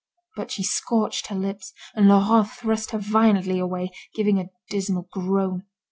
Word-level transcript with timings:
But 0.35 0.49
she 0.49 0.63
scorched 0.63 1.27
her 1.27 1.35
lips, 1.35 1.73
and 1.93 2.07
Laurent 2.07 2.49
thrust 2.49 2.89
her 2.89 2.97
violently 2.97 3.59
away, 3.59 3.91
giving 4.15 4.39
a 4.39 4.49
dismal 4.67 5.07
groan. 5.11 5.65